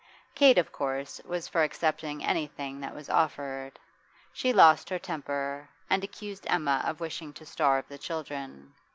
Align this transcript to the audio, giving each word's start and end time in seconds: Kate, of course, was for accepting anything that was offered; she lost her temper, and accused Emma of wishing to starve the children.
Kate, 0.33 0.57
of 0.57 0.71
course, 0.71 1.21
was 1.25 1.47
for 1.47 1.61
accepting 1.61 2.23
anything 2.25 2.79
that 2.79 2.95
was 2.95 3.07
offered; 3.07 3.77
she 4.33 4.51
lost 4.51 4.89
her 4.89 4.97
temper, 4.97 5.69
and 5.91 6.03
accused 6.03 6.47
Emma 6.49 6.81
of 6.87 6.99
wishing 6.99 7.31
to 7.31 7.45
starve 7.45 7.87
the 7.87 7.99
children. 7.99 8.73